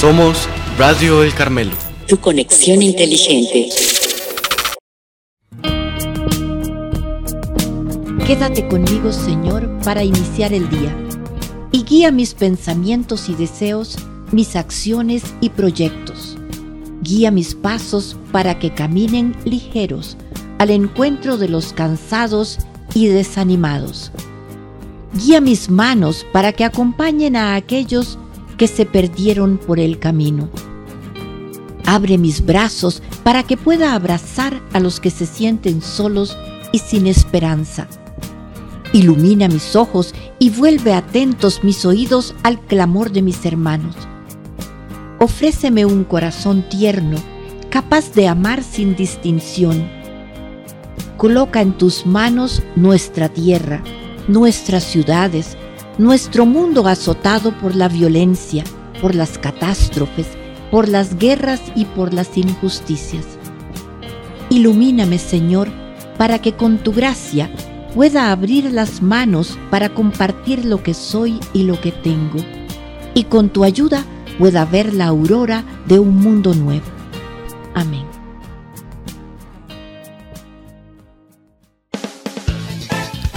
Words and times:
Somos 0.00 0.48
Radio 0.78 1.24
El 1.24 1.34
Carmelo. 1.34 1.72
Tu 2.06 2.20
conexión 2.20 2.82
inteligente. 2.82 3.68
Quédate 8.24 8.68
conmigo, 8.68 9.10
Señor, 9.10 9.68
para 9.82 10.04
iniciar 10.04 10.52
el 10.52 10.70
día. 10.70 10.96
Y 11.72 11.82
guía 11.82 12.12
mis 12.12 12.34
pensamientos 12.34 13.28
y 13.28 13.34
deseos, 13.34 13.96
mis 14.30 14.54
acciones 14.54 15.24
y 15.40 15.48
proyectos. 15.48 16.38
Guía 17.02 17.32
mis 17.32 17.56
pasos 17.56 18.16
para 18.30 18.60
que 18.60 18.72
caminen 18.72 19.34
ligeros 19.44 20.16
al 20.58 20.70
encuentro 20.70 21.36
de 21.36 21.48
los 21.48 21.72
cansados 21.72 22.60
y 22.94 23.08
desanimados. 23.08 24.12
Guía 25.12 25.40
mis 25.40 25.68
manos 25.68 26.24
para 26.32 26.52
que 26.52 26.64
acompañen 26.64 27.34
a 27.34 27.56
aquellos 27.56 28.16
que 28.16 28.27
se 28.66 28.86
perdieron 28.86 29.58
por 29.58 29.78
el 29.78 29.98
camino. 29.98 30.48
Abre 31.86 32.18
mis 32.18 32.44
brazos 32.44 33.02
para 33.22 33.42
que 33.42 33.56
pueda 33.56 33.94
abrazar 33.94 34.60
a 34.72 34.80
los 34.80 35.00
que 35.00 35.10
se 35.10 35.26
sienten 35.26 35.80
solos 35.80 36.36
y 36.72 36.80
sin 36.80 37.06
esperanza. 37.06 37.88
Ilumina 38.92 39.48
mis 39.48 39.76
ojos 39.76 40.14
y 40.38 40.50
vuelve 40.50 40.92
atentos 40.92 41.62
mis 41.62 41.84
oídos 41.84 42.34
al 42.42 42.60
clamor 42.60 43.12
de 43.12 43.22
mis 43.22 43.44
hermanos. 43.44 43.96
Ofréceme 45.18 45.84
un 45.84 46.04
corazón 46.04 46.64
tierno, 46.68 47.18
capaz 47.70 48.12
de 48.12 48.28
amar 48.28 48.62
sin 48.62 48.96
distinción. 48.96 49.88
Coloca 51.16 51.60
en 51.60 51.72
tus 51.72 52.06
manos 52.06 52.62
nuestra 52.76 53.28
tierra, 53.28 53.82
nuestras 54.28 54.84
ciudades, 54.84 55.56
nuestro 55.98 56.46
mundo 56.46 56.86
azotado 56.86 57.52
por 57.58 57.74
la 57.74 57.88
violencia, 57.88 58.64
por 59.02 59.14
las 59.14 59.36
catástrofes, 59.36 60.28
por 60.70 60.88
las 60.88 61.18
guerras 61.18 61.60
y 61.74 61.84
por 61.84 62.14
las 62.14 62.36
injusticias. 62.36 63.24
Ilumíname, 64.48 65.18
Señor, 65.18 65.68
para 66.16 66.40
que 66.40 66.52
con 66.52 66.78
tu 66.78 66.92
gracia 66.92 67.50
pueda 67.94 68.30
abrir 68.30 68.72
las 68.72 69.02
manos 69.02 69.58
para 69.70 69.88
compartir 69.88 70.64
lo 70.64 70.82
que 70.82 70.94
soy 70.94 71.40
y 71.52 71.64
lo 71.64 71.80
que 71.80 71.90
tengo, 71.90 72.38
y 73.14 73.24
con 73.24 73.48
tu 73.48 73.64
ayuda 73.64 74.04
pueda 74.38 74.64
ver 74.64 74.94
la 74.94 75.06
aurora 75.06 75.64
de 75.86 75.98
un 75.98 76.16
mundo 76.16 76.54
nuevo. 76.54 76.86
Amén. 77.74 78.06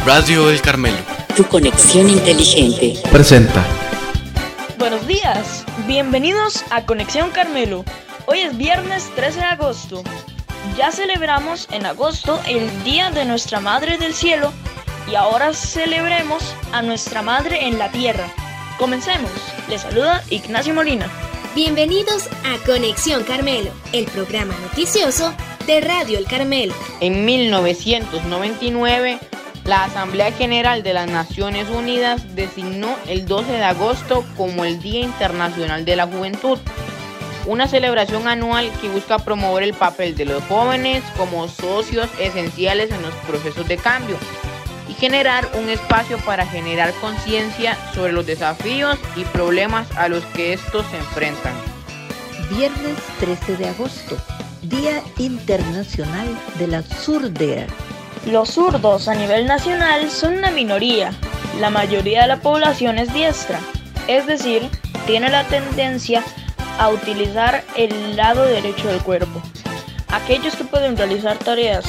Radio 0.05 0.49
El 0.49 0.61
Carmelo. 0.61 1.10
Tu 1.35 1.45
conexión 1.45 2.09
inteligente. 2.09 2.99
Presenta. 3.09 3.65
Buenos 4.77 5.07
días, 5.07 5.63
bienvenidos 5.87 6.65
a 6.71 6.85
Conexión 6.85 7.29
Carmelo. 7.29 7.85
Hoy 8.25 8.39
es 8.39 8.57
viernes 8.57 9.09
13 9.15 9.39
de 9.39 9.45
agosto. 9.45 10.03
Ya 10.77 10.91
celebramos 10.91 11.69
en 11.71 11.85
agosto 11.85 12.41
el 12.47 12.83
Día 12.83 13.11
de 13.11 13.23
Nuestra 13.23 13.61
Madre 13.61 13.97
del 13.97 14.13
Cielo 14.13 14.51
y 15.09 15.15
ahora 15.15 15.53
celebremos 15.53 16.53
a 16.73 16.81
Nuestra 16.81 17.21
Madre 17.21 17.65
en 17.67 17.79
la 17.79 17.89
Tierra. 17.91 18.27
Comencemos. 18.77 19.31
Les 19.69 19.81
saluda 19.81 20.23
Ignacio 20.29 20.73
Molina. 20.73 21.07
Bienvenidos 21.55 22.27
a 22.43 22.57
Conexión 22.65 23.23
Carmelo, 23.23 23.71
el 23.93 24.05
programa 24.05 24.53
noticioso 24.63 25.33
de 25.65 25.79
Radio 25.79 26.17
El 26.17 26.25
Carmelo. 26.25 26.73
En 26.99 27.23
1999, 27.23 29.19
la 29.65 29.83
Asamblea 29.83 30.31
General 30.31 30.83
de 30.83 30.93
las 30.93 31.09
Naciones 31.09 31.69
Unidas 31.69 32.35
designó 32.35 32.95
el 33.07 33.25
12 33.25 33.51
de 33.51 33.63
agosto 33.63 34.25
como 34.35 34.65
el 34.65 34.81
Día 34.81 35.01
Internacional 35.01 35.85
de 35.85 35.95
la 35.95 36.07
Juventud, 36.07 36.57
una 37.45 37.67
celebración 37.67 38.27
anual 38.27 38.71
que 38.81 38.89
busca 38.89 39.19
promover 39.19 39.63
el 39.63 39.73
papel 39.73 40.15
de 40.15 40.25
los 40.25 40.43
jóvenes 40.43 41.03
como 41.17 41.47
socios 41.47 42.09
esenciales 42.19 42.91
en 42.91 43.01
los 43.01 43.13
procesos 43.27 43.67
de 43.67 43.77
cambio 43.77 44.17
y 44.89 44.93
generar 44.93 45.47
un 45.53 45.69
espacio 45.69 46.17
para 46.19 46.45
generar 46.45 46.93
conciencia 46.95 47.77
sobre 47.93 48.13
los 48.13 48.25
desafíos 48.25 48.97
y 49.15 49.23
problemas 49.25 49.89
a 49.97 50.07
los 50.07 50.23
que 50.25 50.53
estos 50.53 50.85
se 50.87 50.97
enfrentan. 50.97 51.53
Viernes 52.49 52.97
13 53.19 53.57
de 53.57 53.69
agosto, 53.69 54.17
Día 54.61 55.01
Internacional 55.17 56.27
de 56.59 56.67
la 56.67 56.83
Surdera. 56.83 57.67
Los 58.25 58.51
zurdos 58.51 59.07
a 59.07 59.15
nivel 59.15 59.47
nacional 59.47 60.11
son 60.11 60.35
una 60.35 60.51
minoría. 60.51 61.11
La 61.59 61.71
mayoría 61.71 62.21
de 62.21 62.27
la 62.27 62.41
población 62.41 62.99
es 62.99 63.11
diestra, 63.13 63.59
es 64.07 64.27
decir, 64.27 64.69
tiene 65.07 65.29
la 65.29 65.43
tendencia 65.45 66.23
a 66.77 66.89
utilizar 66.89 67.63
el 67.75 68.15
lado 68.15 68.45
derecho 68.45 68.87
del 68.87 69.01
cuerpo. 69.01 69.41
Aquellos 70.09 70.55
que 70.55 70.63
pueden 70.63 70.97
realizar 70.97 71.37
tareas 71.37 71.85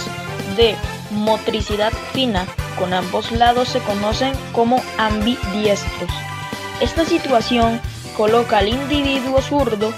de 0.56 0.74
motricidad 1.10 1.92
fina 2.12 2.46
con 2.78 2.94
ambos 2.94 3.30
lados 3.32 3.68
se 3.68 3.80
conocen 3.80 4.32
como 4.52 4.82
ambidiestros. 4.96 6.10
Esta 6.80 7.04
situación 7.04 7.78
coloca 8.16 8.58
al 8.58 8.68
individuo 8.68 9.42
zurdo 9.42 9.92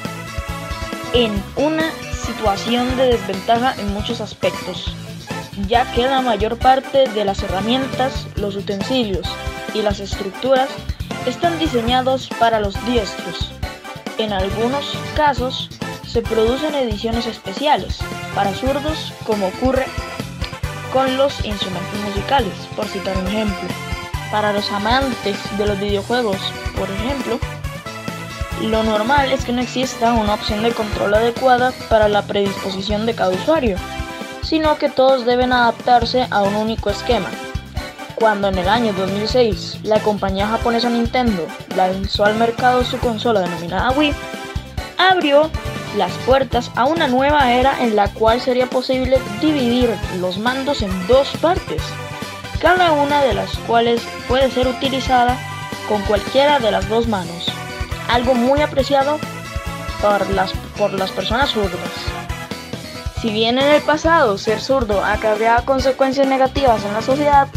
en 1.12 1.32
una 1.56 1.92
situación 2.26 2.96
de 2.96 3.06
desventaja 3.06 3.74
en 3.78 3.92
muchos 3.94 4.20
aspectos, 4.20 4.94
ya 5.68 5.90
que 5.92 6.02
la 6.02 6.20
mayor 6.20 6.58
parte 6.58 7.08
de 7.08 7.24
las 7.24 7.42
herramientas, 7.42 8.26
los 8.36 8.56
utensilios 8.56 9.26
y 9.72 9.82
las 9.82 10.00
estructuras 10.00 10.68
están 11.26 11.58
diseñados 11.58 12.28
para 12.38 12.60
los 12.60 12.74
diestros. 12.86 13.52
En 14.18 14.32
algunos 14.32 14.96
casos 15.16 15.70
se 16.06 16.22
producen 16.22 16.74
ediciones 16.74 17.26
especiales 17.26 17.98
para 18.34 18.52
zurdos 18.52 19.12
como 19.24 19.48
ocurre 19.48 19.86
con 20.92 21.16
los 21.16 21.44
instrumentos 21.44 21.98
musicales, 22.06 22.52
por 22.76 22.86
citar 22.86 23.16
un 23.16 23.26
ejemplo. 23.26 23.68
Para 24.30 24.52
los 24.52 24.70
amantes 24.70 25.36
de 25.58 25.66
los 25.66 25.78
videojuegos, 25.80 26.38
por 26.76 26.88
ejemplo, 26.90 27.38
lo 28.62 28.82
normal 28.84 29.32
es 29.32 29.44
que 29.44 29.52
no 29.52 29.60
exista 29.60 30.12
una 30.12 30.34
opción 30.34 30.62
de 30.62 30.72
control 30.72 31.14
adecuada 31.14 31.72
para 31.88 32.08
la 32.08 32.22
predisposición 32.22 33.06
de 33.06 33.14
cada 33.14 33.30
usuario, 33.30 33.76
sino 34.44 34.78
que 34.78 34.88
todos 34.88 35.24
deben 35.26 35.52
adaptarse 35.52 36.26
a 36.30 36.42
un 36.42 36.54
único 36.54 36.90
esquema. 36.90 37.28
Cuando 38.14 38.48
en 38.48 38.58
el 38.58 38.68
año 38.68 38.92
2006 38.92 39.80
la 39.82 40.00
compañía 40.00 40.46
japonesa 40.46 40.88
Nintendo 40.88 41.46
lanzó 41.76 42.24
al 42.24 42.36
mercado 42.36 42.84
su 42.84 42.98
consola 42.98 43.40
denominada 43.40 43.90
Wii, 43.90 44.14
abrió 44.98 45.50
las 45.96 46.12
puertas 46.26 46.70
a 46.74 46.84
una 46.84 47.06
nueva 47.06 47.52
era 47.52 47.82
en 47.82 47.96
la 47.96 48.08
cual 48.08 48.40
sería 48.40 48.66
posible 48.66 49.18
dividir 49.40 49.90
los 50.20 50.38
mandos 50.38 50.82
en 50.82 51.06
dos 51.06 51.28
partes, 51.40 51.82
cada 52.60 52.92
una 52.92 53.22
de 53.22 53.34
las 53.34 53.50
cuales 53.66 54.02
puede 54.26 54.50
ser 54.50 54.66
utilizada 54.68 55.36
con 55.88 56.02
cualquiera 56.02 56.58
de 56.58 56.70
las 56.70 56.88
dos 56.88 57.06
manos, 57.06 57.46
algo 58.08 58.34
muy 58.34 58.60
apreciado 58.60 59.18
por 60.00 60.28
las, 60.30 60.52
por 60.76 60.92
las 60.92 61.10
personas 61.10 61.50
zurdas. 61.50 62.03
Si 63.24 63.32
bien 63.32 63.58
en 63.58 63.64
el 63.64 63.80
pasado 63.80 64.36
ser 64.36 64.60
zurdo 64.60 65.02
acarreaba 65.02 65.64
consecuencias 65.64 66.26
negativas 66.26 66.84
en 66.84 66.92
la 66.92 67.00
sociedad, 67.00 67.48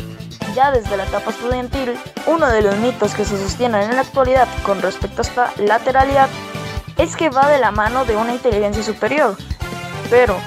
ya 0.55 0.71
desde 0.71 0.95
la 0.95 1.03
etapa 1.03 1.31
estudiantil, 1.31 1.93
uno 2.25 2.47
de 2.47 2.61
los 2.61 2.77
mitos 2.77 3.13
que 3.13 3.25
se 3.25 3.37
sostienen 3.37 3.81
en 3.81 3.95
la 3.97 4.03
actualidad 4.03 4.47
con 4.63 4.81
respecto 4.81 5.21
a 5.21 5.25
esta 5.25 5.53
lateralidad 5.57 6.29
es 6.97 7.17
que 7.17 7.29
va 7.29 7.49
de 7.49 7.59
la 7.59 7.71
mano 7.71 8.05
de 8.05 8.15
una 8.15 8.31
inteligencia 8.31 8.81
superior. 8.81 9.35
Pero, 10.09 10.37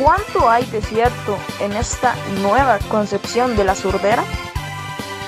¿cuánto 0.00 0.48
hay 0.48 0.64
de 0.64 0.80
cierto 0.80 1.36
en 1.60 1.74
esta 1.74 2.14
nueva 2.40 2.78
concepción 2.88 3.54
de 3.54 3.64
la 3.64 3.74
surdera? 3.74 4.24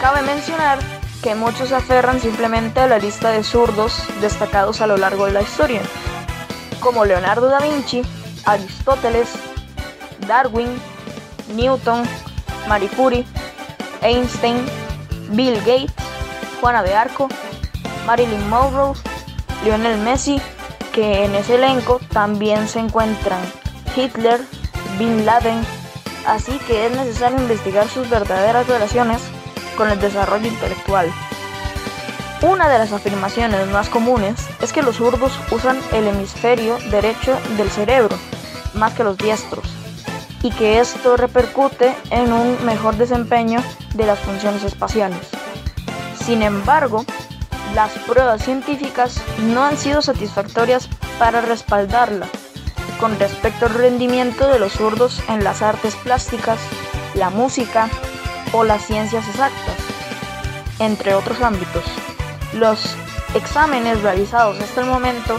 Cabe 0.00 0.22
mencionar 0.22 0.78
que 1.22 1.34
muchos 1.34 1.72
aferran 1.72 2.22
simplemente 2.22 2.80
a 2.80 2.86
la 2.86 2.96
lista 2.96 3.28
de 3.28 3.44
zurdos 3.44 4.02
destacados 4.22 4.80
a 4.80 4.86
lo 4.86 4.96
largo 4.96 5.26
de 5.26 5.32
la 5.32 5.42
historia, 5.42 5.82
como 6.80 7.04
Leonardo 7.04 7.48
da 7.48 7.58
Vinci, 7.58 8.02
Aristóteles, 8.44 9.28
Darwin, 10.26 10.68
Newton, 11.54 12.02
Marie 12.68 12.88
Curie, 12.88 13.26
Einstein, 14.02 14.64
Bill 15.30 15.56
Gates, 15.60 15.92
Juana 16.60 16.82
de 16.82 16.94
Arco, 16.94 17.28
Marilyn 18.06 18.48
Monroe, 18.48 18.94
Lionel 19.64 19.98
Messi, 19.98 20.40
que 20.92 21.24
en 21.24 21.34
ese 21.34 21.56
elenco 21.56 22.00
también 22.12 22.66
se 22.68 22.80
encuentran 22.80 23.40
Hitler, 23.94 24.40
Bin 24.98 25.24
Laden, 25.24 25.64
así 26.26 26.58
que 26.66 26.86
es 26.86 26.92
necesario 26.92 27.38
investigar 27.38 27.88
sus 27.88 28.08
verdaderas 28.08 28.66
relaciones 28.66 29.22
con 29.76 29.88
el 29.88 30.00
desarrollo 30.00 30.46
intelectual. 30.46 31.12
Una 32.42 32.70
de 32.70 32.78
las 32.78 32.92
afirmaciones 32.92 33.66
más 33.68 33.90
comunes 33.90 34.48
es 34.62 34.72
que 34.72 34.82
los 34.82 34.96
zurdos 34.96 35.32
usan 35.50 35.78
el 35.92 36.08
hemisferio 36.08 36.78
derecho 36.90 37.38
del 37.58 37.70
cerebro 37.70 38.16
más 38.72 38.94
que 38.94 39.04
los 39.04 39.18
diestros 39.18 39.64
y 40.42 40.50
que 40.50 40.80
esto 40.80 41.18
repercute 41.18 41.94
en 42.10 42.32
un 42.32 42.64
mejor 42.64 42.96
desempeño 42.96 43.62
de 43.94 44.06
las 44.06 44.18
funciones 44.20 44.64
espaciales. 44.64 45.20
Sin 46.24 46.40
embargo, 46.40 47.04
las 47.74 47.92
pruebas 48.06 48.42
científicas 48.42 49.20
no 49.42 49.62
han 49.62 49.76
sido 49.76 50.00
satisfactorias 50.00 50.88
para 51.18 51.42
respaldarla 51.42 52.26
con 53.00 53.18
respecto 53.18 53.66
al 53.66 53.74
rendimiento 53.74 54.48
de 54.48 54.58
los 54.58 54.72
zurdos 54.72 55.22
en 55.28 55.44
las 55.44 55.60
artes 55.60 55.94
plásticas, 55.96 56.58
la 57.14 57.28
música 57.28 57.90
o 58.52 58.64
las 58.64 58.86
ciencias 58.86 59.28
exactas, 59.28 59.76
entre 60.78 61.14
otros 61.14 61.42
ámbitos. 61.42 61.84
Los 62.52 62.80
exámenes 63.34 64.02
realizados 64.02 64.60
hasta 64.60 64.80
el 64.80 64.86
momento 64.86 65.38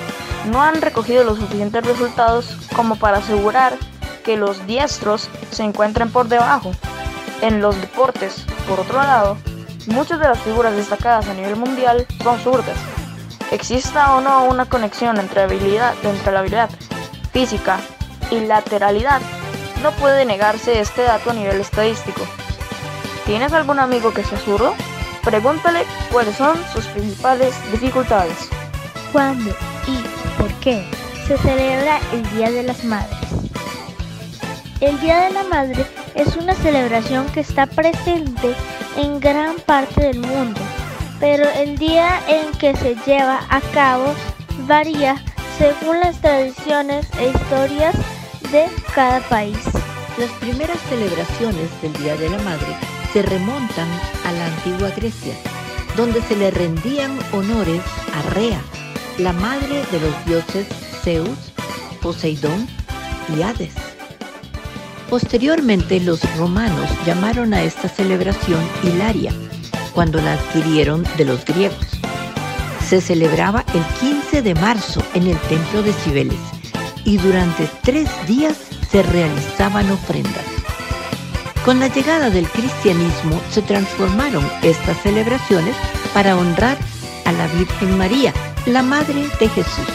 no 0.52 0.62
han 0.62 0.82
recogido 0.82 1.24
los 1.24 1.38
suficientes 1.38 1.86
resultados 1.86 2.58
como 2.76 2.96
para 2.96 3.18
asegurar 3.18 3.78
que 4.24 4.38
los 4.38 4.66
diestros 4.66 5.30
se 5.52 5.64
encuentren 5.64 6.12
por 6.12 6.28
debajo. 6.28 6.72
En 7.42 7.62
los 7.62 7.80
deportes, 7.80 8.46
por 8.68 8.80
otro 8.80 8.98
lado, 9.02 9.38
muchas 9.88 10.20
de 10.20 10.28
las 10.28 10.40
figuras 10.40 10.76
destacadas 10.76 11.28
a 11.28 11.34
nivel 11.34 11.56
mundial 11.56 12.06
son 12.24 12.40
zurdas. 12.40 12.78
Exista 13.52 14.16
o 14.16 14.22
no 14.22 14.46
una 14.46 14.66
conexión 14.66 15.18
entre, 15.20 15.42
habilidad, 15.42 15.94
entre 16.04 16.32
la 16.32 16.40
habilidad 16.40 16.70
física 17.34 17.80
y 18.30 18.40
lateralidad, 18.42 19.22
no 19.82 19.92
puede 19.92 20.26
negarse 20.26 20.80
este 20.80 21.04
dato 21.04 21.32
a 21.32 21.34
nivel 21.34 21.60
estadístico. 21.60 22.22
¿Tienes 23.26 23.52
algún 23.54 23.80
amigo 23.80 24.14
que 24.14 24.24
sea 24.24 24.38
zurdo? 24.38 24.74
Pregúntale 25.24 25.86
cuáles 26.12 26.36
son 26.36 26.58
sus 26.74 26.86
principales 26.88 27.54
dificultades. 27.72 28.50
¿Cuándo 29.12 29.52
y 29.88 30.42
por 30.42 30.52
qué 30.56 30.84
se 31.28 31.38
celebra 31.38 32.00
el 32.12 32.28
Día 32.32 32.50
de 32.50 32.64
las 32.64 32.84
Madres? 32.84 33.18
El 34.80 35.00
Día 35.00 35.26
de 35.26 35.34
la 35.34 35.44
Madre 35.44 35.86
es 36.16 36.36
una 36.36 36.56
celebración 36.56 37.28
que 37.28 37.42
está 37.42 37.68
presente 37.68 38.56
en 38.98 39.20
gran 39.20 39.58
parte 39.58 40.02
del 40.02 40.20
mundo, 40.20 40.60
pero 41.20 41.48
el 41.52 41.78
día 41.78 42.20
en 42.28 42.52
que 42.58 42.76
se 42.76 42.96
lleva 43.06 43.42
a 43.50 43.62
cabo 43.74 44.14
varía 44.66 45.24
según 45.60 46.00
las 46.00 46.20
tradiciones 46.20 47.08
e 47.20 47.28
historias 47.28 47.96
de 48.52 48.66
cada 48.96 49.20
país. 49.30 49.60
Las 50.18 50.32
primeras 50.40 50.80
celebraciones 50.90 51.70
del 51.84 51.94
Día 51.94 52.16
de 52.16 52.30
la 52.30 52.40
Madre 52.40 53.01
se 53.14 53.22
remontan 53.22 53.88
a 54.26 54.32
la 54.32 54.46
antigua 54.46 54.90
Grecia, 54.96 55.34
donde 55.98 56.22
se 56.22 56.36
le 56.36 56.52
rendían 56.52 57.18
honores 57.34 57.82
a 58.14 58.30
Rea, 58.34 58.62
la 59.18 59.34
madre 59.34 59.84
de 59.92 60.00
los 60.00 60.26
dioses 60.26 60.68
Zeus, 61.04 61.54
Poseidón 62.02 62.68
y 63.36 63.42
Hades. 63.42 63.74
Posteriormente 65.10 66.00
los 66.00 66.22
romanos 66.38 66.90
llamaron 67.06 67.54
a 67.54 67.64
esta 67.64 67.90
celebración 67.90 68.62
Hilaria, 68.84 69.34
cuando 69.94 70.22
la 70.22 70.34
adquirieron 70.34 71.04
de 71.18 71.26
los 71.26 71.44
griegos. 71.44 71.88
Se 72.88 73.02
celebraba 73.02 73.66
el 73.74 73.84
15 74.00 74.42
de 74.42 74.56
marzo 74.56 75.04
en 75.14 75.28
el 75.28 75.38
templo 75.42 75.84
de 75.84 75.92
Cibeles 75.94 76.40
y 77.04 77.18
durante 77.18 77.68
tres 77.84 78.10
días 78.28 78.58
se 78.90 79.04
realizaban 79.04 79.90
ofrendas. 79.92 80.51
Con 81.66 81.80
la 81.80 81.88
llegada 81.90 82.32
del 82.32 82.50
cristianismo 82.50 83.40
se 83.52 83.62
transformaron 83.62 84.44
estas 84.64 84.98
celebraciones 85.04 85.76
para 86.12 86.36
honrar 86.36 86.78
a 87.26 87.32
la 87.32 87.46
Virgen 87.48 88.00
María, 88.00 88.34
la 88.66 88.82
Madre 88.82 89.28
de 89.40 89.48
Jesús. 89.48 89.86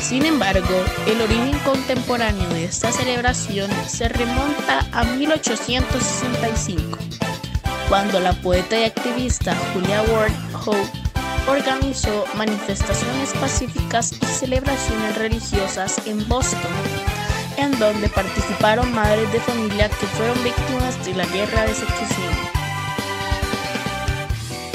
Sin 0.00 0.26
embargo, 0.26 0.84
el 1.06 1.20
origen 1.20 1.56
contemporáneo 1.60 2.48
de 2.48 2.64
esta 2.64 2.90
celebración 2.90 3.70
se 3.86 4.08
remonta 4.08 4.84
a 4.92 5.04
1865, 5.04 6.98
cuando 7.88 8.18
la 8.18 8.32
poeta 8.42 8.78
y 8.80 8.84
activista 8.84 9.56
Julia 9.72 10.02
Ward 10.02 10.32
Howe 10.66 10.90
organizó 11.48 12.24
manifestaciones 12.34 13.32
pacíficas 13.34 14.12
y 14.12 14.26
celebraciones 14.26 15.16
religiosas 15.16 16.04
en 16.06 16.28
Boston, 16.28 16.72
en 17.56 17.78
donde 17.78 18.08
participaron 18.08 18.92
madres 18.92 19.32
de 19.32 19.40
familia 19.40 19.88
que 19.88 20.06
fueron 20.06 20.42
víctimas 20.44 21.04
de 21.04 21.14
la 21.14 21.26
guerra 21.26 21.62
de 21.62 21.74
secesión. 21.74 22.34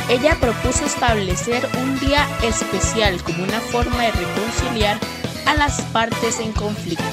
Ella 0.09 0.35
propuso 0.39 0.85
establecer 0.85 1.67
un 1.81 1.99
día 1.99 2.27
especial 2.43 3.23
como 3.23 3.43
una 3.43 3.59
forma 3.59 4.01
de 4.03 4.11
reconciliar 4.11 4.99
a 5.45 5.53
las 5.55 5.81
partes 5.93 6.39
en 6.39 6.51
conflicto. 6.51 7.03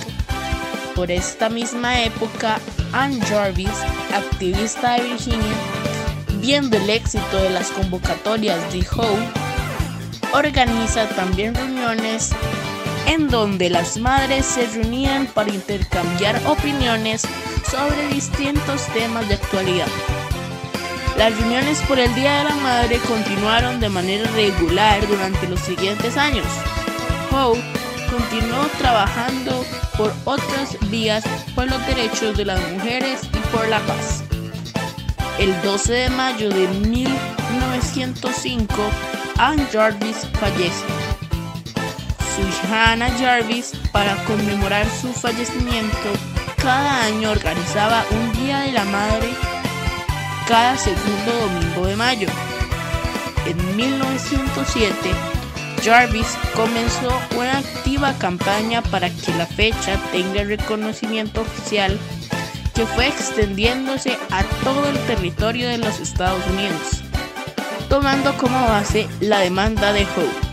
Por 0.95 1.11
esta 1.11 1.49
misma 1.49 2.03
época, 2.03 2.59
Anne 2.93 3.21
Jarvis, 3.27 3.71
activista 4.13 4.95
de 4.95 5.03
Virginia, 5.03 5.55
viendo 6.41 6.77
el 6.77 6.91
éxito 6.91 7.37
de 7.37 7.51
las 7.51 7.71
convocatorias 7.71 8.73
de 8.73 8.81
Howe, 8.81 9.49
organiza 10.33 11.09
también 11.11 11.55
reuniones 11.55 12.31
en 13.09 13.29
donde 13.29 13.71
las 13.71 13.97
madres 13.97 14.45
se 14.45 14.67
reunían 14.67 15.27
para 15.29 15.51
intercambiar 15.51 16.39
opiniones 16.47 17.23
sobre 17.71 18.09
distintos 18.09 18.87
temas 18.89 19.27
de 19.29 19.35
actualidad. 19.35 19.87
Las 21.17 21.35
reuniones 21.39 21.81
por 21.89 21.99
el 21.99 22.15
Día 22.15 22.39
de 22.39 22.45
la 22.45 22.55
Madre 22.57 22.99
continuaron 22.99 23.81
de 23.81 23.89
manera 23.89 24.31
regular 24.33 25.07
durante 25.09 25.49
los 25.49 25.61
siguientes 25.61 26.19
años. 26.19 26.47
Howe 27.33 27.59
continuó 28.11 28.67
trabajando 28.79 29.65
por 29.97 30.13
otras 30.25 30.77
vías 30.91 31.25
por 31.55 31.67
los 31.67 31.85
derechos 31.87 32.37
de 32.37 32.45
las 32.45 32.61
mujeres 32.73 33.23
y 33.25 33.39
por 33.57 33.67
la 33.69 33.81
paz. 33.81 34.23
El 35.39 35.61
12 35.63 35.93
de 35.93 36.11
mayo 36.11 36.51
de 36.51 36.69
1905, 36.69 38.75
Anne 39.39 39.67
Jarvis 39.73 40.27
fallece. 40.39 40.98
Su 42.39 42.47
hija 42.47 42.93
Anna 42.93 43.11
Jarvis, 43.19 43.73
para 43.91 44.15
conmemorar 44.25 44.87
su 45.01 45.13
fallecimiento, 45.13 46.13
cada 46.63 47.05
año 47.05 47.33
organizaba 47.33 48.05
un 48.11 48.33
Día 48.33 48.61
de 48.61 48.73
la 48.73 48.85
Madre 48.85 49.29
cada 50.47 50.77
segundo 50.77 51.33
domingo 51.41 51.87
de 51.87 51.97
mayo. 51.97 52.29
En 53.45 53.77
1907, 53.77 54.95
Jarvis 55.83 56.39
comenzó 56.55 57.21
una 57.37 57.59
activa 57.59 58.15
campaña 58.19 58.83
para 58.83 59.11
que 59.11 59.35
la 59.35 59.47
fecha 59.47 59.99
tenga 60.13 60.45
reconocimiento 60.45 61.41
oficial 61.41 61.99
que 62.73 62.87
fue 62.87 63.09
extendiéndose 63.09 64.17
a 64.31 64.45
todo 64.63 64.89
el 64.89 64.99
territorio 65.07 65.69
de 65.69 65.79
los 65.79 65.99
Estados 65.99 66.47
Unidos, 66.47 67.03
tomando 67.89 68.33
como 68.37 68.61
base 68.69 69.09
la 69.21 69.41
demanda 69.41 69.93
de 69.93 70.05
Howe. 70.05 70.48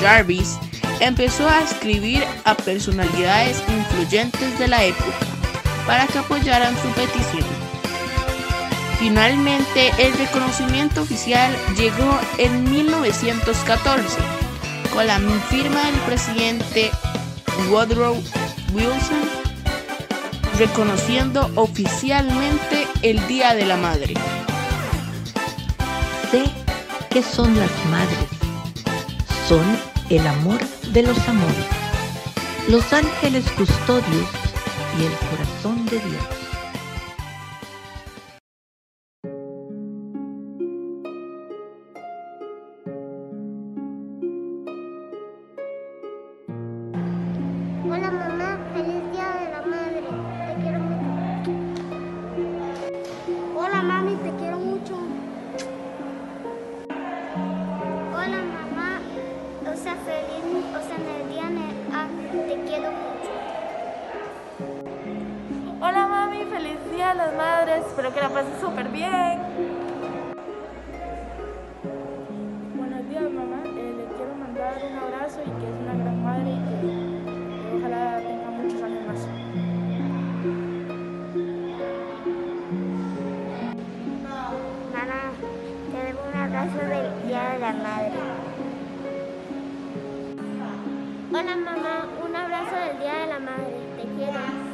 Jarvis 0.00 0.58
empezó 1.00 1.48
a 1.48 1.62
escribir 1.62 2.24
a 2.44 2.54
personalidades 2.54 3.62
influyentes 3.68 4.58
de 4.58 4.68
la 4.68 4.84
época 4.84 5.16
para 5.86 6.06
que 6.06 6.18
apoyaran 6.18 6.74
su 6.76 6.88
petición. 6.90 7.46
Finalmente, 8.98 9.92
el 9.98 10.12
reconocimiento 10.14 11.02
oficial 11.02 11.54
llegó 11.76 12.18
en 12.38 12.70
1914 12.70 14.18
con 14.92 15.06
la 15.06 15.18
firma 15.48 15.84
del 15.84 16.00
presidente 16.00 16.90
Woodrow 17.70 18.14
Wilson 18.72 19.48
reconociendo 20.58 21.48
oficialmente 21.54 22.88
el 23.02 23.24
Día 23.28 23.54
de 23.54 23.64
la 23.64 23.76
Madre. 23.76 24.14
Sé 26.30 26.44
que 27.10 27.22
son 27.22 27.56
las 27.56 27.70
madres, 27.86 28.26
son 29.48 29.64
el 30.10 30.26
amor 30.26 30.60
de 30.92 31.02
los 31.02 31.18
amores, 31.28 31.66
los 32.68 32.92
ángeles 32.92 33.44
custodios 33.50 34.28
y 34.98 35.04
el 35.04 35.12
corazón 35.30 35.84
de 35.86 35.98
Dios. 35.98 36.47
espero 67.86 68.12
que 68.12 68.20
la 68.20 68.28
pases 68.28 68.60
súper 68.60 68.88
bien. 68.88 69.38
Buenos 72.76 73.08
días 73.08 73.22
mamá, 73.22 73.62
eh, 73.64 73.94
le 73.96 74.04
quiero 74.16 74.34
mandar 74.34 74.74
un 74.90 74.98
abrazo 74.98 75.40
y 75.42 75.50
que 75.60 75.66
es 75.66 75.74
una 75.82 75.94
gran 75.94 76.24
madre 76.24 76.50
y 76.50 76.60
que 76.66 76.74
eh, 76.86 77.76
ojalá 77.78 78.18
tenga 78.18 78.50
muchos 78.50 78.82
años 78.82 79.06
más. 79.06 79.26
Mamá, 84.92 85.20
te 85.92 85.98
debo 86.06 86.20
un 86.28 86.40
abrazo 86.40 86.78
del 86.78 87.28
Día 87.28 87.42
de 87.52 87.58
la 87.58 87.72
Madre. 87.72 88.12
Hola 91.30 91.56
mamá, 91.56 92.06
un 92.26 92.36
abrazo 92.36 92.74
del 92.74 92.98
Día 92.98 93.14
de 93.14 93.26
la 93.26 93.38
Madre, 93.38 93.76
te 93.96 94.02
quiero. 94.16 94.67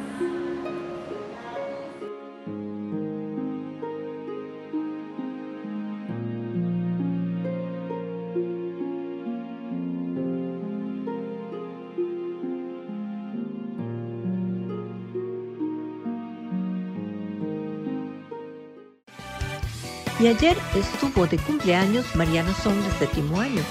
Y 20.19 20.27
ayer 20.27 20.57
estuvo 20.73 21.27
de 21.27 21.37
cumpleaños 21.37 22.05
Mariana 22.15 22.53
Son 22.63 22.81
de 22.83 22.91
séptimo 22.99 23.39
año. 23.39 23.61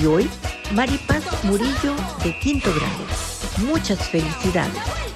Y 0.00 0.06
hoy 0.06 0.30
Maripaz 0.72 1.24
Murillo 1.44 1.94
de 2.22 2.38
quinto 2.38 2.70
grado. 2.72 3.66
Muchas 3.66 3.98
felicidades. 4.08 5.09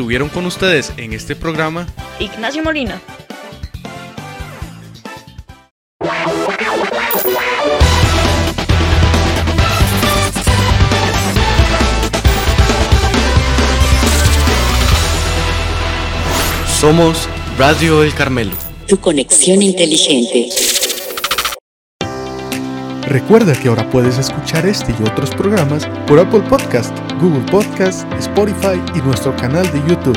Estuvieron 0.00 0.30
con 0.30 0.46
ustedes 0.46 0.94
en 0.96 1.12
este 1.12 1.36
programa 1.36 1.86
Ignacio 2.18 2.64
Molina. 2.64 3.02
Somos 16.80 17.28
Radio 17.58 18.02
El 18.02 18.14
Carmelo. 18.14 18.52
Tu 18.86 18.98
conexión 18.98 19.60
inteligente. 19.60 20.48
Recuerda 23.10 23.54
que 23.54 23.66
ahora 23.66 23.90
puedes 23.90 24.18
escuchar 24.18 24.64
este 24.66 24.92
y 24.92 25.02
otros 25.02 25.30
programas 25.30 25.84
por 26.06 26.20
Apple 26.20 26.44
Podcast, 26.48 26.96
Google 27.20 27.44
Podcast, 27.50 28.06
Spotify 28.12 28.80
y 28.94 29.00
nuestro 29.00 29.34
canal 29.34 29.68
de 29.72 29.80
YouTube. 29.88 30.16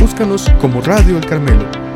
Búscanos 0.00 0.48
como 0.58 0.80
Radio 0.80 1.18
El 1.18 1.26
Carmelo. 1.26 1.89